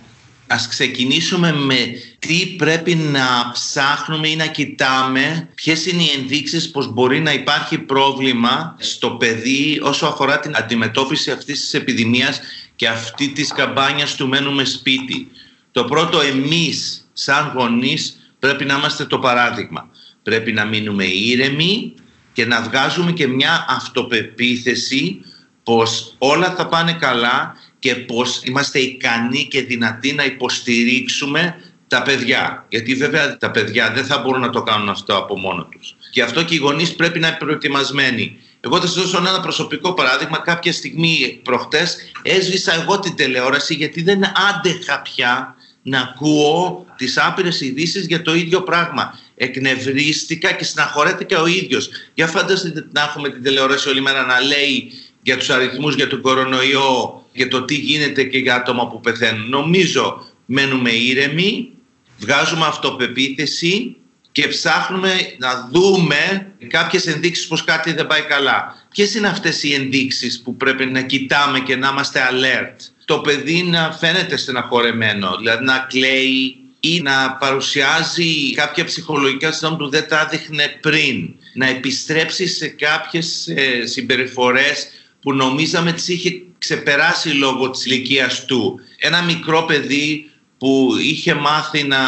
Ας 0.47 0.69
ξεκινήσουμε 0.69 1.53
με 1.53 1.77
τι 2.19 2.47
πρέπει 2.59 2.95
να 2.95 3.51
ψάχνουμε 3.53 4.29
ή 4.29 4.37
να 4.37 4.47
κοιτάμε, 4.47 5.49
ποιες 5.55 5.87
είναι 5.87 6.03
οι 6.03 6.21
ενδείξεις 6.21 6.71
πως 6.71 6.93
μπορεί 6.93 7.21
να 7.21 7.33
υπάρχει 7.33 7.79
πρόβλημα 7.79 8.77
στο 8.79 9.11
παιδί 9.11 9.81
όσο 9.83 10.07
αφορά 10.07 10.39
την 10.39 10.57
αντιμετώπιση 10.57 11.31
αυτής 11.31 11.61
της 11.61 11.75
επιδημίας 11.75 12.41
και 12.77 12.89
αυτή 12.89 13.29
της 13.29 13.53
καμπάνιας 13.53 14.15
του 14.15 14.29
μένουμε 14.29 14.65
σπίτι. 14.65 15.29
Το 15.73 15.85
πρώτο 15.85 16.21
εμείς 16.21 17.06
σαν 17.19 17.53
γονείς 17.55 18.33
πρέπει 18.39 18.65
να 18.65 18.75
είμαστε 18.75 19.05
το 19.05 19.19
παράδειγμα. 19.19 19.89
Πρέπει 20.23 20.53
να 20.53 20.65
μείνουμε 20.65 21.05
ήρεμοι 21.05 21.95
και 22.33 22.47
να 22.47 22.63
βγάζουμε 22.63 23.13
και 23.13 23.27
μια 23.27 23.67
αυτοπεποίθηση 23.69 25.21
πως 25.63 26.15
όλα 26.19 26.55
θα 26.55 26.69
πάνε 26.69 26.93
καλά 26.93 27.57
και 27.79 27.95
πως 27.95 28.41
είμαστε 28.45 28.79
ικανοί 28.79 29.47
και 29.51 29.63
δυνατοί 29.63 30.13
να 30.13 30.25
υποστηρίξουμε 30.25 31.57
τα 31.89 32.03
παιδιά. 32.03 32.67
Γιατί 32.69 32.95
βέβαια 32.95 33.37
τα 33.37 33.51
παιδιά 33.51 33.93
δεν 33.93 34.05
θα 34.05 34.19
μπορούν 34.19 34.41
να 34.41 34.51
το 34.51 34.63
κάνουν 34.63 34.89
αυτό 34.89 35.17
από 35.17 35.39
μόνο 35.39 35.65
τους. 35.65 35.97
Και 36.11 36.23
αυτό 36.23 36.43
και 36.45 36.55
οι 36.55 36.59
γονείς 36.59 36.95
πρέπει 36.95 37.19
να 37.19 37.27
είναι 37.29 37.37
προετοιμασμένοι. 37.37 38.37
Εγώ 38.61 38.81
θα 38.81 38.87
σας 38.87 38.95
δώσω 38.95 39.19
ένα 39.19 39.41
προσωπικό 39.41 39.95
παράδειγμα. 39.95 40.39
Κάποια 40.39 40.73
στιγμή 40.73 41.41
προχτές 41.43 41.97
έσβησα 42.23 42.75
εγώ 42.75 42.99
την 42.99 43.15
τηλεόραση 43.15 43.75
γιατί 43.75 44.03
δεν 44.03 44.23
άντεχα 44.51 45.03
πια 45.03 45.56
να 45.89 46.01
ακούω 46.01 46.87
τις 46.97 47.19
άπειρες 47.19 47.61
ειδήσεις 47.61 48.07
για 48.07 48.23
το 48.23 48.35
ίδιο 48.35 48.63
πράγμα. 48.63 49.19
Εκνευρίστηκα 49.37 50.53
και 50.53 50.65
συναχωρέθηκα 50.65 51.41
ο 51.41 51.47
ίδιος. 51.47 51.89
Για 52.15 52.27
φανταστείτε 52.27 52.87
να 52.93 53.01
έχουμε 53.03 53.29
την 53.29 53.43
τηλεόραση 53.43 53.89
όλη 53.89 54.01
μέρα 54.01 54.27
να 54.27 54.41
λέει 54.41 54.93
για 55.23 55.37
τους 55.37 55.51
αριθμούς 55.51 55.95
για 55.95 56.07
τον 56.07 56.21
κορονοϊό 56.21 57.25
για 57.33 57.49
το 57.49 57.65
τι 57.65 57.75
γίνεται 57.75 58.25
και 58.25 58.39
για 58.39 58.55
άτομα 58.55 58.89
που 58.89 59.01
πεθαίνουν. 59.01 59.49
Νομίζω 59.49 60.27
μένουμε 60.47 60.91
ήρεμοι, 60.91 61.69
βγάζουμε 62.19 62.67
αυτοπεποίθηση 62.67 63.97
και 64.33 64.49
ψάχνουμε 64.49 65.13
να 65.39 65.69
δούμε 65.73 66.53
κάποιες 66.67 67.07
ενδείξεις 67.07 67.47
πως 67.47 67.65
κάτι 67.65 67.93
δεν 67.93 68.07
πάει 68.07 68.23
καλά. 68.23 68.87
Ποιες 68.91 69.15
είναι 69.15 69.29
αυτές 69.29 69.63
οι 69.63 69.75
ενδείξεις 69.75 70.43
που 70.43 70.57
πρέπει 70.57 70.87
να 70.87 71.03
κοιτάμε 71.03 71.61
και 71.61 71.77
να 71.77 71.89
είμαστε 71.89 72.21
alert; 72.31 72.77
Το 73.07 73.19
παιδί 73.19 73.63
να 73.63 73.93
φαίνεται 73.93 74.37
στεναχωρεμένο, 74.37 75.37
δηλαδή 75.37 75.65
να 75.65 75.79
κλαίει 75.79 76.57
ή 76.81 77.01
να 77.01 77.33
παρουσιάζει 77.33 78.53
κάποια 78.55 78.85
ψυχολογικά 78.85 79.53
συντόμματα 79.53 79.85
που 79.85 79.91
δεν 79.91 80.09
τα 80.09 80.21
έδειχνε 80.21 80.79
πριν. 80.81 81.35
Να 81.55 81.67
επιστρέψει 81.67 82.47
σε 82.47 82.69
κάποιες 82.69 83.49
ε, 83.49 83.87
συμπεριφορές 83.87 84.89
που 85.21 85.33
νομίζαμε 85.35 85.93
τις 85.93 86.09
είχε 86.09 86.43
ξεπεράσει 86.59 87.29
λόγω 87.29 87.71
της 87.71 87.85
ηλικίας 87.85 88.45
του. 88.45 88.81
Ένα 88.99 89.23
μικρό 89.23 89.65
παιδί 89.65 90.31
που 90.59 90.93
είχε 91.01 91.35
μάθει 91.35 91.83
να 91.83 91.99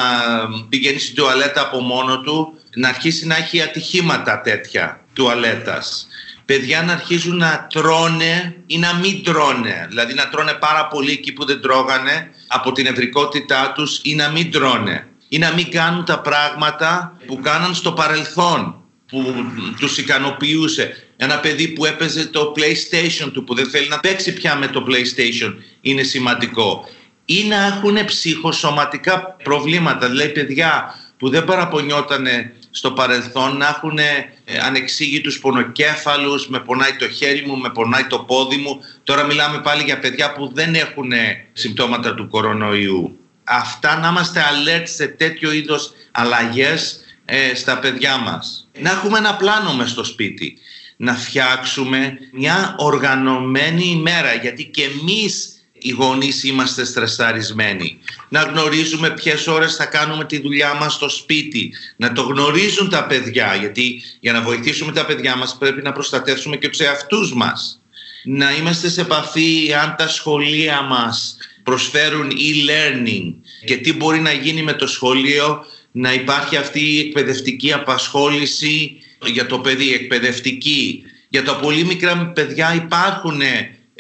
πηγαίνει 0.69 0.99
στην 0.99 1.15
τουαλέτα 1.15 1.61
από 1.61 1.81
μόνο 1.81 2.21
του, 2.21 2.53
να 2.75 2.89
αρχίσει 2.89 3.27
να 3.27 3.37
έχει 3.37 3.61
ατυχήματα 3.61 4.41
τέτοια 4.41 5.05
τουαλέτας. 5.13 6.09
Παιδιά 6.49 6.83
να 6.83 6.93
αρχίζουν 6.93 7.37
να 7.37 7.67
τρώνε 7.73 8.57
ή 8.67 8.79
να 8.79 8.95
μην 8.95 9.25
τρώνε. 9.25 9.87
Δηλαδή 9.89 10.15
να 10.15 10.29
τρώνε 10.29 10.53
πάρα 10.53 10.87
πολύ 10.87 11.11
εκεί 11.11 11.33
που 11.33 11.45
δεν 11.45 11.61
τρώγανε 11.61 12.31
από 12.47 12.73
την 12.73 12.87
ευρικότητά 12.87 13.73
τους 13.75 14.01
ή 14.03 14.15
να 14.15 14.29
μην 14.31 14.51
τρώνε. 14.51 15.07
Ή 15.29 15.39
να 15.39 15.53
μην 15.53 15.71
κάνουν 15.71 16.05
τα 16.05 16.21
πράγματα 16.21 17.17
που 17.27 17.41
κάναν 17.43 17.75
στο 17.75 17.93
παρελθόν 17.93 18.83
που 19.09 19.35
τους 19.79 19.99
ικανοποιούσε. 19.99 21.07
Ένα 21.17 21.39
παιδί 21.39 21.69
που 21.69 21.85
έπαιζε 21.85 22.27
το 22.27 22.53
PlayStation 22.57 23.31
του 23.33 23.45
που 23.45 23.55
δεν 23.55 23.71
θέλει 23.71 23.89
να 23.89 24.01
παίξει 24.01 24.33
πια 24.33 24.57
με 24.57 24.67
το 24.67 24.85
PlayStation 24.89 25.55
είναι 25.81 26.03
σημαντικό 26.03 26.89
ή 27.25 27.45
να 27.45 27.67
έχουν 27.67 28.05
ψυχοσωματικά 28.05 29.37
προβλήματα. 29.43 30.09
Δηλαδή 30.09 30.33
παιδιά 30.33 30.95
που 31.17 31.29
δεν 31.29 31.45
παραπονιότανε 31.45 32.53
στο 32.71 32.93
παρελθόν 32.93 33.57
να 33.57 33.67
έχουν 33.67 33.99
ε, 33.99 34.59
ανεξήγητους 34.63 35.39
πονοκέφαλους, 35.39 36.49
με 36.49 36.61
πονάει 36.61 36.97
το 36.97 37.09
χέρι 37.09 37.47
μου, 37.47 37.57
με 37.57 37.71
πονάει 37.71 38.05
το 38.05 38.19
πόδι 38.19 38.57
μου. 38.57 38.81
Τώρα 39.03 39.25
μιλάμε 39.25 39.61
πάλι 39.61 39.83
για 39.83 39.99
παιδιά 39.99 40.33
που 40.33 40.51
δεν 40.55 40.75
έχουν 40.75 41.13
συμπτώματα 41.53 42.15
του 42.15 42.29
κορονοϊού. 42.29 43.19
Αυτά 43.45 43.99
να 43.99 44.09
είμαστε 44.09 44.41
alert 44.41 44.85
σε 44.85 45.07
τέτοιο 45.07 45.53
είδος 45.53 45.93
αλλαγές 46.11 47.01
ε, 47.25 47.55
στα 47.55 47.79
παιδιά 47.79 48.17
μας. 48.17 48.69
Να 48.79 48.91
έχουμε 48.91 49.19
ένα 49.19 49.35
πλάνο 49.35 49.75
μες 49.75 49.91
στο 49.91 50.05
σπίτι. 50.05 50.59
Να 50.97 51.15
φτιάξουμε 51.15 52.19
μια 52.33 52.75
οργανωμένη 52.79 53.85
ημέρα 53.85 54.35
γιατί 54.35 54.65
και 54.65 54.83
εμείς 54.85 55.58
οι 55.81 55.91
γονείς 55.91 56.45
είμαστε 56.45 56.85
στρεσαρισμένοι. 56.85 57.99
Να 58.29 58.43
γνωρίζουμε 58.43 59.11
ποιες 59.11 59.47
ώρες 59.47 59.77
θα 59.77 59.85
κάνουμε 59.85 60.25
τη 60.25 60.41
δουλειά 60.41 60.75
μας 60.75 60.93
στο 60.93 61.09
σπίτι. 61.09 61.73
Να 61.97 62.13
το 62.13 62.23
γνωρίζουν 62.23 62.89
τα 62.89 63.07
παιδιά, 63.07 63.55
γιατί 63.55 64.03
για 64.21 64.33
να 64.33 64.41
βοηθήσουμε 64.41 64.93
τα 64.93 65.07
παιδιά 65.07 65.37
μας 65.37 65.57
πρέπει 65.59 65.83
να 65.83 65.93
προστατεύσουμε 65.93 66.57
και 66.57 66.69
τους 66.69 66.81
εαυτούς 66.81 67.35
μας. 67.35 67.83
Να 68.25 68.57
είμαστε 68.57 68.89
σε 68.89 69.01
επαφή 69.01 69.75
αν 69.83 69.95
τα 69.99 70.09
σχολεία 70.09 70.83
μας 70.83 71.37
προσφέρουν 71.63 72.31
e-learning 72.31 73.35
και 73.65 73.77
τι 73.77 73.93
μπορεί 73.93 74.21
να 74.21 74.33
γίνει 74.33 74.63
με 74.63 74.73
το 74.73 74.87
σχολείο 74.87 75.65
να 75.93 76.13
υπάρχει 76.13 76.57
αυτή 76.57 76.81
η 76.81 76.99
εκπαιδευτική 76.99 77.73
απασχόληση 77.73 78.97
για 79.27 79.47
το 79.47 79.59
παιδί, 79.59 79.93
εκπαιδευτική. 79.93 81.03
Για 81.29 81.45
τα 81.45 81.57
πολύ 81.57 81.85
μικρά 81.85 82.27
παιδιά 82.35 82.75
υπάρχουν 82.75 83.41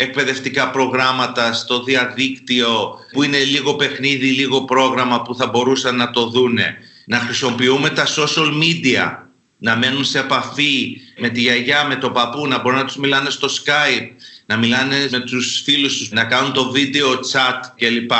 εκπαιδευτικά 0.00 0.70
προγράμματα 0.70 1.52
στο 1.52 1.82
διαδίκτυο 1.82 2.98
που 3.12 3.22
είναι 3.22 3.38
λίγο 3.38 3.74
παιχνίδι, 3.74 4.30
λίγο 4.30 4.64
πρόγραμμα 4.64 5.22
που 5.22 5.34
θα 5.34 5.46
μπορούσαν 5.46 5.96
να 5.96 6.10
το 6.10 6.26
δούνε. 6.26 6.76
Να 7.06 7.18
χρησιμοποιούμε 7.18 7.90
τα 7.90 8.06
social 8.06 8.52
media, 8.62 9.16
να 9.58 9.76
μένουν 9.76 10.04
σε 10.04 10.18
επαφή 10.18 10.96
με 11.18 11.28
τη 11.28 11.40
γιαγιά, 11.40 11.84
με 11.84 11.96
τον 11.96 12.12
παππού, 12.12 12.46
να 12.46 12.60
μπορούν 12.60 12.78
να 12.78 12.84
τους 12.84 12.96
μιλάνε 12.96 13.30
στο 13.30 13.48
Skype, 13.48 14.08
να 14.46 14.56
μιλάνε 14.56 15.08
με 15.10 15.20
τους 15.20 15.62
φίλους 15.64 15.98
τους, 15.98 16.10
να 16.10 16.24
κάνουν 16.24 16.52
το 16.52 16.72
video 16.74 17.14
chat 17.32 17.60
κλπ. 17.76 18.12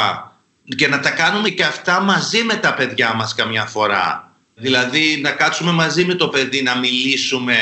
Και 0.77 0.89
να 0.89 1.01
τα 1.01 1.11
κάνουμε 1.11 1.49
και 1.49 1.65
αυτά 1.65 2.01
μαζί 2.01 2.43
με 2.43 2.55
τα 2.55 2.75
παιδιά 2.75 3.15
μας 3.15 3.35
καμιά 3.35 3.65
φορά. 3.65 4.37
Δηλαδή 4.55 5.21
να 5.23 5.31
κάτσουμε 5.31 5.73
μαζί 5.73 6.05
με 6.05 6.15
το 6.15 6.29
παιδί, 6.29 6.63
να 6.63 6.77
μιλήσουμε, 6.77 7.57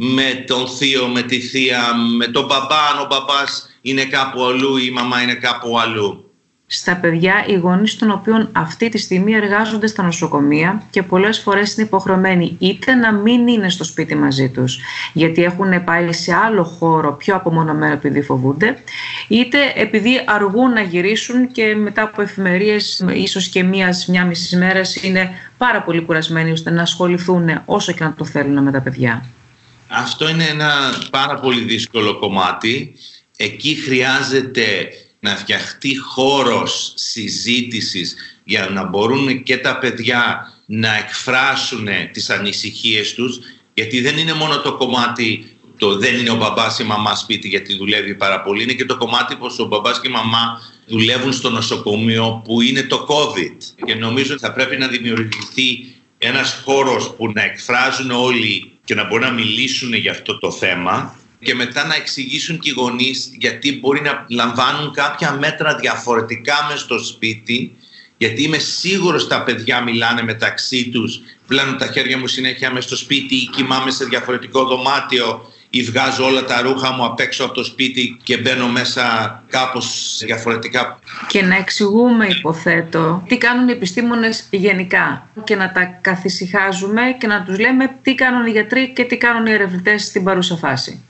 με 0.00 0.44
τον 0.46 0.68
θείο, 0.68 1.06
με 1.06 1.22
τη 1.22 1.40
θεία, 1.40 1.94
με 2.16 2.26
τον 2.26 2.46
μπαμπά, 2.46 2.88
αν 2.92 2.98
ο 3.02 3.06
μπαμπάς 3.08 3.68
είναι 3.80 4.04
κάπου 4.04 4.44
αλλού 4.44 4.76
ή 4.76 4.84
η 4.86 4.90
μαμά 4.90 5.22
είναι 5.22 5.34
κάπου 5.34 5.78
αλλού. 5.78 6.32
Στα 6.66 6.96
παιδιά, 6.96 7.44
οι 7.46 7.54
γονείς 7.54 7.96
των 7.96 8.10
οποίων 8.10 8.48
αυτή 8.52 8.88
τη 8.88 8.98
στιγμή 8.98 9.32
εργάζονται 9.32 9.86
στα 9.86 10.02
νοσοκομεία 10.02 10.82
και 10.90 11.02
πολλές 11.02 11.38
φορές 11.38 11.76
είναι 11.76 11.86
υποχρεωμένοι 11.86 12.56
είτε 12.58 12.94
να 12.94 13.12
μην 13.12 13.46
είναι 13.46 13.68
στο 13.70 13.84
σπίτι 13.84 14.14
μαζί 14.14 14.48
τους 14.48 14.78
γιατί 15.12 15.42
έχουν 15.42 15.84
πάει 15.84 16.12
σε 16.12 16.34
άλλο 16.34 16.64
χώρο 16.64 17.12
πιο 17.12 17.34
απομονωμένο 17.34 17.92
επειδή 17.92 18.22
φοβούνται 18.22 18.78
είτε 19.28 19.58
επειδή 19.74 20.22
αργούν 20.26 20.72
να 20.72 20.80
γυρίσουν 20.80 21.52
και 21.52 21.74
μετά 21.76 22.02
από 22.02 22.22
εφημερίες 22.22 23.04
ίσως 23.14 23.48
και 23.48 23.62
μίας, 23.62 24.06
μια 24.06 24.24
μισή 24.24 24.56
μέρες 24.56 25.02
είναι 25.02 25.30
πάρα 25.58 25.82
πολύ 25.82 26.00
κουρασμένοι 26.00 26.50
ώστε 26.50 26.70
να 26.70 26.82
ασχοληθούν 26.82 27.62
όσο 27.64 27.92
και 27.92 28.04
να 28.04 28.14
το 28.14 28.24
θέλουν 28.24 28.62
με 28.62 28.70
τα 28.70 28.80
παιδιά. 28.80 29.24
Αυτό 29.88 30.28
είναι 30.28 30.44
ένα 30.44 31.02
πάρα 31.10 31.34
πολύ 31.34 31.60
δύσκολο 31.60 32.18
κομμάτι. 32.18 32.94
Εκεί 33.36 33.74
χρειάζεται 33.74 34.88
να 35.20 35.36
φτιαχτεί 35.36 35.98
χώρος 35.98 36.92
συζήτησης 36.96 38.16
για 38.44 38.68
να 38.68 38.84
μπορούν 38.84 39.42
και 39.42 39.58
τα 39.58 39.78
παιδιά 39.78 40.52
να 40.66 40.96
εκφράσουν 40.96 41.88
τις 42.12 42.30
ανησυχίες 42.30 43.14
τους 43.14 43.38
γιατί 43.74 44.00
δεν 44.00 44.18
είναι 44.18 44.32
μόνο 44.32 44.60
το 44.60 44.76
κομμάτι 44.76 45.56
το 45.78 45.96
δεν 45.96 46.18
είναι 46.18 46.30
ο 46.30 46.36
μπαμπάς 46.36 46.78
ή 46.78 46.82
η 46.84 46.88
μαμά 46.88 47.14
σπίτι 47.14 47.48
γιατί 47.48 47.76
δουλεύει 47.76 48.14
πάρα 48.14 48.42
πολύ 48.42 48.62
είναι 48.62 48.72
και 48.72 48.84
το 48.84 48.96
κομμάτι 48.96 49.36
πως 49.36 49.58
ο 49.58 49.64
μπαμπάς 49.66 50.00
και 50.00 50.08
η 50.08 50.10
μαμά 50.10 50.60
δουλεύουν 50.86 51.32
στο 51.32 51.50
νοσοκομείο 51.50 52.42
που 52.44 52.60
είναι 52.60 52.82
το 52.82 53.06
COVID 53.08 53.84
και 53.86 53.94
νομίζω 53.94 54.32
ότι 54.32 54.42
θα 54.42 54.52
πρέπει 54.52 54.76
να 54.76 54.88
δημιουργηθεί 54.88 55.94
ένας 56.18 56.60
χώρος 56.64 57.14
που 57.14 57.32
να 57.32 57.42
εκφράζουν 57.42 58.10
όλοι 58.10 58.77
και 58.88 58.94
να 58.94 59.04
μπορούν 59.04 59.26
να 59.26 59.32
μιλήσουν 59.32 59.92
για 59.92 60.10
αυτό 60.10 60.38
το 60.38 60.50
θέμα 60.50 61.18
και 61.40 61.54
μετά 61.54 61.86
να 61.86 61.94
εξηγήσουν 61.94 62.58
και 62.58 62.70
οι 62.70 62.72
γονείς 62.72 63.30
γιατί 63.38 63.78
μπορεί 63.78 64.00
να 64.00 64.26
λαμβάνουν 64.28 64.92
κάποια 64.92 65.32
μέτρα 65.32 65.74
διαφορετικά 65.74 66.54
μες 66.70 66.80
στο 66.80 66.98
σπίτι 66.98 67.76
γιατί 68.16 68.42
είμαι 68.42 68.58
σίγουρος 68.58 69.26
τα 69.28 69.42
παιδιά 69.42 69.82
μιλάνε 69.82 70.22
μεταξύ 70.22 70.88
τους 70.88 71.20
πλένουν 71.46 71.78
τα 71.78 71.86
χέρια 71.86 72.18
μου 72.18 72.26
συνέχεια 72.26 72.72
μες 72.72 72.84
στο 72.84 72.96
σπίτι 72.96 73.34
ή 73.34 73.46
κοιμάμαι 73.46 73.90
σε 73.90 74.04
διαφορετικό 74.04 74.64
δωμάτιο 74.64 75.52
ή 75.70 75.82
βγάζω 75.82 76.24
όλα 76.24 76.44
τα 76.44 76.60
ρούχα 76.60 76.92
μου 76.92 77.04
απ' 77.04 77.20
έξω 77.20 77.44
από 77.44 77.54
το 77.54 77.64
σπίτι 77.64 78.20
και 78.22 78.36
μπαίνω 78.36 78.68
μέσα 78.68 79.04
κάπως 79.48 80.18
διαφορετικά. 80.24 80.98
Και 81.26 81.42
να 81.42 81.56
εξηγούμε, 81.56 82.26
υποθέτω, 82.26 83.22
τι 83.28 83.38
κάνουν 83.38 83.68
οι 83.68 83.72
επιστήμονες 83.72 84.46
γενικά 84.50 85.28
και 85.44 85.56
να 85.56 85.72
τα 85.72 85.84
καθησυχάζουμε 85.84 87.02
και 87.18 87.26
να 87.26 87.44
τους 87.44 87.58
λέμε 87.58 87.96
τι 88.02 88.14
κάνουν 88.14 88.46
οι 88.46 88.50
γιατροί 88.50 88.92
και 88.92 89.04
τι 89.04 89.16
κάνουν 89.16 89.46
οι 89.46 89.52
ερευνητές 89.52 90.04
στην 90.04 90.24
παρούσα 90.24 90.56
φάση. 90.56 91.02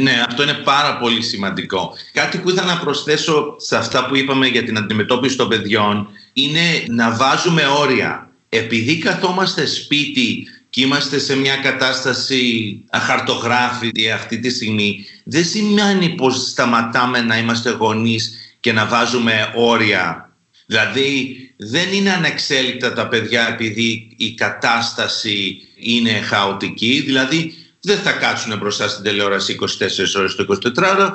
Ναι, 0.00 0.22
αυτό 0.26 0.42
είναι 0.42 0.52
πάρα 0.52 0.98
πολύ 0.98 1.22
σημαντικό. 1.22 1.92
Κάτι 2.12 2.38
που 2.38 2.50
ήθελα 2.50 2.74
να 2.74 2.78
προσθέσω 2.78 3.56
σε 3.58 3.76
αυτά 3.76 4.06
που 4.06 4.16
είπαμε 4.16 4.46
για 4.46 4.64
την 4.64 4.78
αντιμετώπιση 4.78 5.36
των 5.36 5.48
παιδιών 5.48 6.08
είναι 6.32 6.84
να 6.88 7.16
βάζουμε 7.16 7.62
όρια. 7.66 8.28
Επειδή 8.48 8.98
καθόμαστε 8.98 9.66
σπίτι 9.66 10.46
και 10.74 10.80
είμαστε 10.80 11.18
σε 11.18 11.36
μια 11.36 11.56
κατάσταση 11.56 12.84
αχαρτογράφητη 12.90 14.10
αυτή 14.10 14.38
τη 14.38 14.50
στιγμή, 14.50 15.04
δεν 15.24 15.44
σημαίνει 15.44 16.08
πως 16.08 16.48
σταματάμε 16.48 17.20
να 17.20 17.38
είμαστε 17.38 17.70
γονείς 17.70 18.34
και 18.60 18.72
να 18.72 18.86
βάζουμε 18.86 19.52
όρια. 19.54 20.32
Δηλαδή 20.66 21.36
δεν 21.56 21.92
είναι 21.92 22.12
ανεξέλιπτα 22.12 22.92
τα 22.92 23.08
παιδιά 23.08 23.48
επειδή 23.48 24.14
η 24.16 24.34
κατάσταση 24.34 25.56
είναι 25.76 26.10
χαοτική, 26.10 27.02
δηλαδή 27.06 27.54
δεν 27.80 27.98
θα 27.98 28.12
κάτσουν 28.12 28.58
μπροστά 28.58 28.88
στην 28.88 29.04
τηλεόραση 29.04 29.58
24 29.60 29.66
ώρες 30.16 30.34
το 30.34 30.46
24ωρο, 30.76 31.10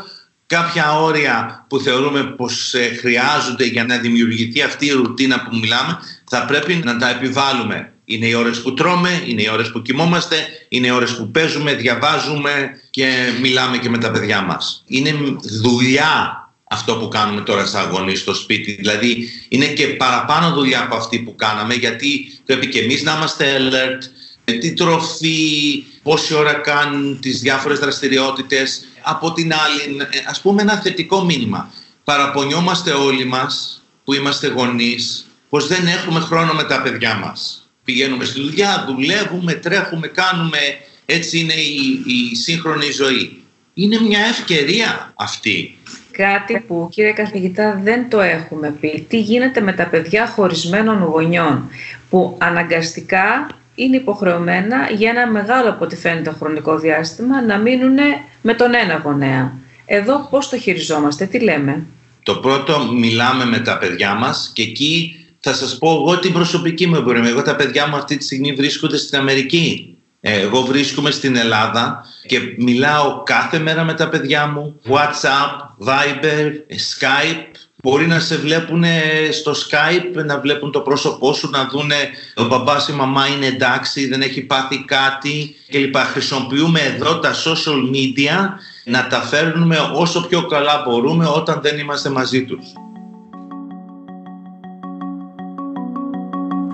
κάποια 0.46 1.00
όρια 1.00 1.66
που 1.70 1.80
θεωρούμε 1.80 2.24
πως 2.24 2.74
ε, 2.74 2.96
χρειάζονται 3.00 3.66
για 3.66 3.84
να 3.84 3.98
δημιουργηθεί 3.98 4.62
αυτή 4.62 4.86
η 4.86 4.92
ρουτίνα 4.92 5.44
που 5.44 5.58
μιλάμε, 5.58 6.00
θα 6.30 6.46
πρέπει 6.46 6.74
να 6.74 6.98
τα 6.98 7.10
επιβάλλουμε. 7.10 7.94
Είναι 8.12 8.26
οι 8.26 8.34
ώρες 8.34 8.62
που 8.62 8.74
τρώμε, 8.74 9.24
είναι 9.28 9.42
οι 9.42 9.50
ώρες 9.52 9.72
που 9.72 9.82
κοιμόμαστε, 9.82 10.36
είναι 10.70 10.88
οι 10.88 10.90
ώρες 10.90 11.16
που 11.16 11.32
παίζουμε, 11.32 11.74
διαβάζουμε 11.74 12.82
και 12.90 13.08
μιλάμε 13.42 13.78
και 13.78 13.90
με 13.90 13.98
τα 13.98 14.12
παιδιά 14.12 14.42
μας. 14.42 14.84
Είναι 14.88 15.16
δουλειά 15.42 16.44
αυτό 16.64 16.96
που 16.96 17.08
κάνουμε 17.08 17.42
τώρα 17.42 17.66
σαν 17.66 17.90
γονείς 17.90 18.20
στο 18.20 18.34
σπίτι. 18.34 18.72
Δηλαδή 18.72 19.30
είναι 19.50 19.66
και 19.66 19.88
παραπάνω 19.88 20.56
δουλειά 20.56 20.82
από 20.82 20.96
αυτή 20.96 21.20
που 21.20 21.36
κάναμε 21.36 21.74
γιατί 21.74 22.40
πρέπει 22.46 22.68
και 22.68 22.80
εμείς 22.80 23.04
να 23.04 23.16
είμαστε 23.16 23.58
alert, 23.60 24.04
τι 24.60 24.74
τροφή, 24.74 25.84
πόση 26.04 26.34
ώρα 26.34 26.54
κάνουν 26.54 27.20
τις 27.20 27.40
διάφορες 27.40 27.80
δραστηριότητες, 27.80 28.86
Από 29.02 29.34
την 29.34 29.54
άλλη, 29.54 30.08
ας 30.30 30.42
πούμε 30.42 30.62
ένα 30.62 30.76
θετικό 30.76 31.24
μήνυμα. 31.24 31.72
Παραπονιόμαστε 32.04 32.92
όλοι 32.92 33.26
μας 33.26 33.82
που 34.04 34.14
είμαστε 34.14 34.48
γονείς 34.48 35.26
πως 35.50 35.68
δεν 35.68 35.88
έχουμε 35.88 36.20
χρόνο 36.20 36.54
με 36.54 36.64
τα 36.64 36.82
παιδιά 36.82 37.16
μας. 37.16 37.59
Πηγαίνουμε 37.90 38.26
στη 38.26 38.42
δουλειά, 38.42 38.86
δουλεύουμε, 38.88 39.54
τρέχουμε, 39.54 40.08
κάνουμε. 40.08 40.58
Έτσι 41.06 41.40
είναι 41.40 41.54
η, 41.54 42.04
η 42.06 42.36
σύγχρονη 42.36 42.92
ζωή. 42.92 43.44
Είναι 43.74 44.02
μια 44.02 44.20
ευκαιρία 44.20 45.14
αυτή. 45.16 45.78
Κάτι 46.12 46.60
που 46.68 46.88
κύριε 46.92 47.12
καθηγητά 47.12 47.80
δεν 47.84 48.10
το 48.10 48.22
έχουμε 48.22 48.76
πει. 48.80 49.06
Τι 49.10 49.20
γίνεται 49.20 49.62
με 49.62 49.74
τα 49.74 49.88
παιδιά 49.88 50.28
χωρισμένων 50.28 51.04
γονιών 51.04 51.70
που 52.10 52.38
αναγκαστικά 52.40 53.50
είναι 53.76 53.96
υποχρεωμένα 53.96 54.90
για 54.92 55.10
ένα 55.10 55.28
μεγάλο 55.32 55.70
από 55.70 55.84
ό,τι 55.84 55.96
φαίνεται 55.96 56.36
χρονικό 56.40 56.78
διάστημα 56.78 57.42
να 57.42 57.58
μείνουν 57.58 57.98
με 58.42 58.54
τον 58.54 58.74
ένα 58.74 59.02
γονέα. 59.04 59.54
Εδώ 59.86 60.28
πώς 60.30 60.50
το 60.50 60.58
χειριζόμαστε, 60.58 61.26
τι 61.26 61.40
λέμε; 61.40 61.86
Το 62.24 62.36
πρώτο 62.36 62.92
μιλάμε 62.94 63.46
με 63.46 63.60
τα 63.60 63.78
παιδιά 63.78 64.14
μας 64.14 64.52
και 64.54 64.62
εκεί 64.62 65.14
θα 65.40 65.54
σας 65.54 65.78
πω 65.78 65.92
εγώ 65.92 66.20
την 66.20 66.34
προσωπική 66.34 66.88
μου 66.88 66.96
εμπορία. 66.96 67.28
Εγώ 67.28 67.42
τα 67.42 67.56
παιδιά 67.56 67.88
μου 67.88 67.96
αυτή 67.96 68.18
τη 68.18 68.24
στιγμή 68.24 68.54
βρίσκονται 68.54 68.98
στην 68.98 69.18
Αμερική. 69.18 69.94
Ε, 70.22 70.40
εγώ 70.40 70.62
βρίσκομαι 70.62 71.12
στην 71.12 71.36
Ελλάδα 71.36 72.06
και 72.28 72.40
μιλάω 72.58 73.24
κάθε 73.24 73.60
μέρα 73.60 73.84
με 73.84 73.94
τα 73.94 74.10
παιδιά 74.10 74.48
μου. 74.48 74.80
WhatsApp, 74.90 75.86
Viber, 75.88 76.52
Skype. 76.70 77.46
Μπορεί 77.84 78.08
να 78.08 78.20
σε 78.20 78.38
βλέπουν 78.38 78.84
στο 79.32 79.52
Skype, 79.52 80.26
να 80.26 80.40
βλέπουν 80.40 80.72
το 80.72 80.80
πρόσωπό 80.80 81.34
σου, 81.34 81.50
να 81.50 81.68
δούνε 81.72 81.96
ο 82.36 82.44
μπαμπάς 82.44 82.88
ή 82.88 82.92
η 82.94 82.96
μαμά 82.96 83.28
είναι 83.28 83.46
εντάξει, 83.46 84.08
δεν 84.08 84.22
έχει 84.22 84.42
πάθει 84.42 84.84
κάτι 84.86 85.56
κλπ. 85.72 85.96
Χρησιμοποιούμε 85.98 86.80
εδώ 86.80 87.20
τα 87.20 87.34
social 87.34 87.96
media 87.96 88.50
να 88.84 89.08
τα 89.08 89.22
φέρνουμε 89.22 89.78
όσο 89.94 90.28
πιο 90.28 90.46
καλά 90.46 90.84
μπορούμε 90.88 91.26
όταν 91.28 91.60
δεν 91.62 91.78
είμαστε 91.78 92.10
μαζί 92.10 92.46
τους. 92.46 92.89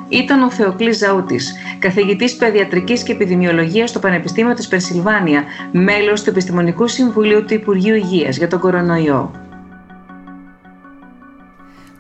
Ήταν 0.09 0.43
ο 0.43 0.51
Θεοκλής 0.51 0.97
Ζαούτης, 0.97 1.55
καθηγητής 1.79 2.35
παιδιατρικής 2.35 3.03
και 3.03 3.11
επιδημιολογίας 3.11 3.89
στο 3.89 3.99
Πανεπιστήμιο 3.99 4.53
της 4.53 4.67
Περσιλβάνια, 4.67 5.43
μέλος 5.71 6.23
του 6.23 6.29
Επιστημονικού 6.29 6.87
Συμβουλίου 6.87 7.45
του 7.45 7.53
Υπουργείου 7.53 7.95
Υγείας 7.95 8.37
για 8.37 8.47
τον 8.47 8.59
κορονοϊό. 8.59 9.31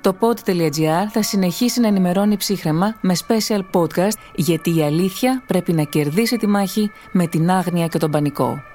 Το 0.01 0.15
pod.gr 0.19 1.07
θα 1.11 1.21
συνεχίσει 1.21 1.79
να 1.79 1.87
ενημερώνει 1.87 2.37
ψύχρεμα 2.37 2.95
με 3.01 3.15
special 3.27 3.61
podcast 3.71 4.17
γιατί 4.35 4.77
η 4.77 4.83
αλήθεια 4.83 5.43
πρέπει 5.47 5.73
να 5.73 5.83
κερδίσει 5.83 6.37
τη 6.37 6.47
μάχη 6.47 6.91
με 7.11 7.27
την 7.27 7.49
άγνοια 7.49 7.87
και 7.87 7.97
τον 7.97 8.11
πανικό. 8.11 8.74